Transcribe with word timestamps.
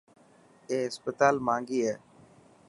اي 0.69 0.77
هسپتال 0.87 1.35
ماهنگي 1.45 1.79
هي. 1.87 1.93